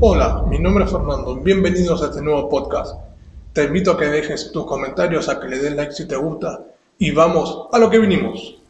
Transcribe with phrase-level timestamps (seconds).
[0.00, 1.34] Hola, mi nombre es Fernando.
[1.34, 3.00] Bienvenidos a este nuevo podcast.
[3.52, 6.60] Te invito a que dejes tus comentarios, a que le des like si te gusta
[6.98, 8.62] y vamos a lo que vinimos.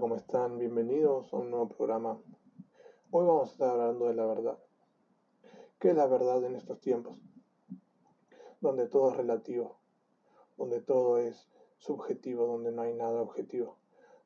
[0.00, 0.58] ¿Cómo están?
[0.58, 2.20] Bienvenidos a un nuevo programa.
[3.10, 4.58] Hoy vamos a estar hablando de la verdad.
[5.78, 7.18] ¿Qué es la verdad en estos tiempos?
[8.60, 9.78] Donde todo es relativo,
[10.58, 13.78] donde todo es subjetivo, donde no hay nada objetivo,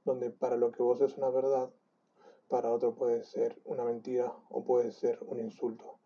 [0.04, 1.70] donde para lo que vos es una verdad,
[2.48, 6.00] para otro puede ser una mentira o puede ser un insulto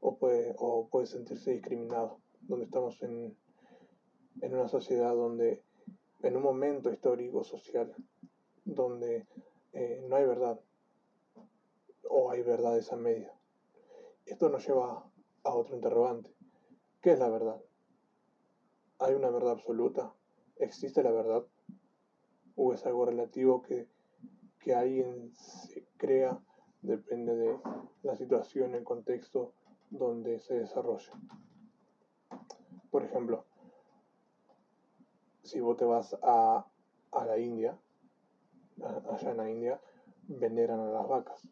[0.00, 0.56] o puede,
[1.04, 3.36] sentirse discriminado, donde estamos en
[4.40, 5.62] una sociedad donde
[6.22, 7.94] en un momento histórico social
[8.64, 9.26] donde
[9.72, 10.60] eh, no hay verdad
[12.08, 13.32] o hay verdades a medio.
[14.26, 15.04] Esto nos lleva
[15.44, 16.34] a otro interrogante.
[17.00, 17.60] ¿Qué es la verdad?
[18.98, 20.12] ¿Hay una verdad absoluta?
[20.56, 21.44] ¿Existe la verdad?
[22.56, 23.88] ¿O es algo relativo que,
[24.58, 26.38] que alguien se crea?
[26.82, 27.58] Depende de
[28.02, 29.52] la situación, el contexto
[29.90, 31.12] donde se desarrolla.
[32.90, 33.44] Por ejemplo,
[35.42, 36.66] si vos te vas a,
[37.12, 37.78] a la India,
[38.82, 39.80] allá en la India
[40.28, 41.48] veneran a las vacas.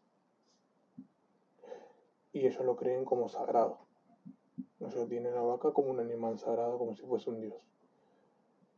[2.31, 3.79] Y ellos lo creen como sagrado.
[4.79, 7.61] Ellos tienen a la vaca como un animal sagrado, como si fuese un dios.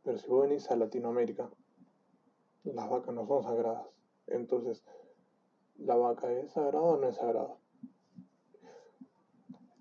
[0.03, 1.49] Pero si vos venís a Latinoamérica,
[2.63, 3.87] las vacas no son sagradas.
[4.27, 4.83] Entonces,
[5.77, 7.57] ¿la vaca es sagrada o no es sagrada?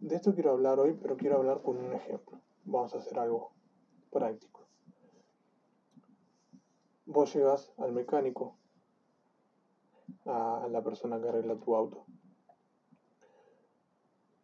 [0.01, 2.41] De esto quiero hablar hoy, pero quiero hablar con un ejemplo.
[2.65, 3.53] Vamos a hacer algo
[4.11, 4.67] práctico.
[7.07, 8.60] Vos llegas al mecánico
[10.31, 12.07] a la persona que arregla tu auto.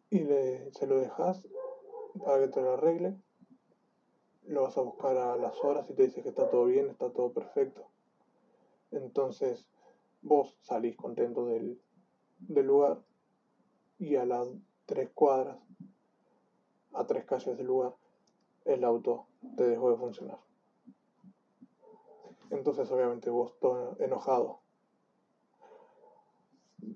[0.09, 1.47] Y le, se lo dejas
[2.23, 3.17] para que te lo arregle.
[4.43, 7.11] Lo vas a buscar a las horas y te dice que está todo bien, está
[7.11, 7.87] todo perfecto.
[8.91, 9.67] Entonces
[10.21, 11.81] vos salís contento del,
[12.39, 13.01] del lugar
[13.99, 14.47] y a las
[14.85, 15.57] tres cuadras,
[16.93, 17.95] a tres calles del lugar,
[18.65, 20.39] el auto te dejó de funcionar.
[22.49, 24.61] Entonces obviamente vos todo enojado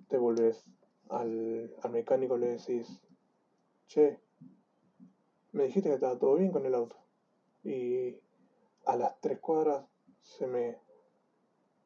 [0.08, 0.64] te volvés
[1.10, 3.02] al, al mecánico le decís,
[3.88, 4.20] che,
[5.52, 6.98] me dijiste que estaba todo bien con el auto.
[7.64, 8.18] Y
[8.86, 9.86] a las tres cuadras
[10.22, 10.78] se me,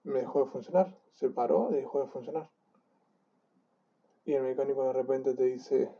[0.04, 2.50] me dejó de funcionar, se paró y dejó de funcionar.
[4.26, 5.92] Y el mecánico de repente te dice,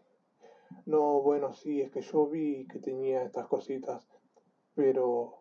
[0.86, 4.08] no, bueno, sí, es que yo vi que tenía estas cositas,
[4.74, 5.38] pero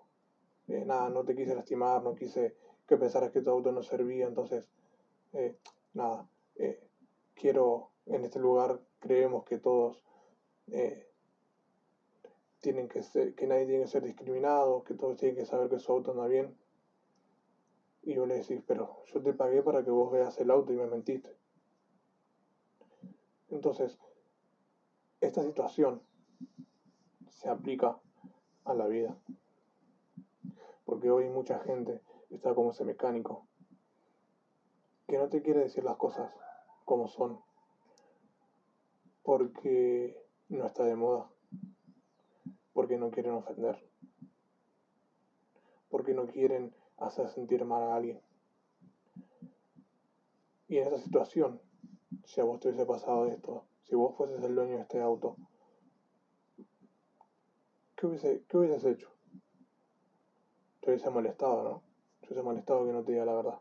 [0.69, 2.57] eh, nada, no te quise lastimar, no quise
[2.87, 4.69] que pensaras que tu auto no servía, entonces,
[5.33, 5.57] eh,
[5.95, 6.81] nada, eh,
[7.35, 10.03] quiero, en este lugar creemos que todos
[10.69, 11.09] eh,
[12.61, 15.79] tienen que ser, que nadie tiene que ser discriminado, que todos tienen que saber que
[15.79, 16.57] su auto anda bien.
[18.03, 20.77] Y yo le decís, pero yo te pagué para que vos veas el auto y
[20.77, 21.37] me mentiste.
[23.51, 23.99] Entonces,
[25.21, 26.03] esta situación
[27.31, 27.99] se aplica
[28.65, 29.17] a la vida.
[30.85, 32.01] Porque hoy mucha gente
[32.31, 33.47] está como ese mecánico
[35.07, 36.33] que no te quiere decir las cosas
[36.85, 37.41] como son,
[39.23, 40.17] porque
[40.49, 41.31] no está de moda,
[42.73, 43.83] porque no quieren ofender,
[45.89, 48.21] porque no quieren hacer sentir mal a alguien.
[50.69, 51.61] Y en esa situación,
[52.25, 55.37] si a vos te hubiese pasado esto, si vos fueses el dueño de este auto,
[57.97, 59.11] ¿qué, hubiese, qué hubieses hecho?
[60.81, 61.83] Te hubiese molestado, ¿no?
[62.21, 63.61] Te hubiese molestado que no te diga la verdad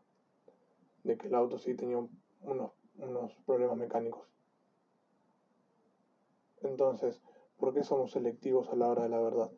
[1.04, 1.98] de que el auto sí tenía
[2.42, 4.28] unos, unos problemas mecánicos.
[6.62, 7.22] Entonces,
[7.58, 9.52] ¿por qué somos selectivos a la hora de la verdad?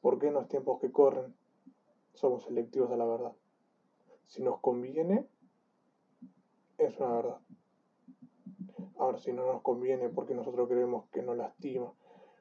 [0.00, 1.34] ¿Por qué en los tiempos que corren
[2.14, 3.32] somos selectivos a la verdad?
[4.26, 5.28] Si nos conviene,
[6.78, 7.40] es una verdad.
[8.98, 11.92] Ahora, si no nos conviene porque nosotros creemos que nos lastima,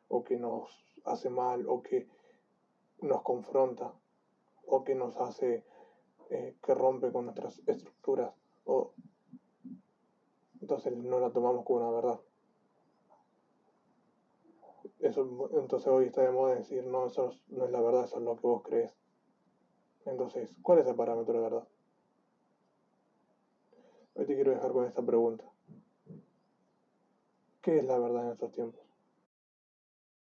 [0.07, 0.69] o que nos
[1.05, 2.07] hace mal, o que
[3.01, 3.93] nos confronta,
[4.65, 5.63] o que nos hace
[6.29, 8.33] eh, que rompe con nuestras estructuras
[10.62, 12.19] entonces no la tomamos como una verdad.
[15.00, 18.23] Eso, entonces hoy está de moda decir, no, eso no es la verdad, eso es
[18.23, 18.94] lo que vos crees.
[20.06, 21.68] Entonces, ¿cuál es el parámetro de verdad?
[24.15, 25.45] Hoy te quiero dejar con esta pregunta.
[27.62, 28.90] ¿Qué es la verdad en estos tiempos?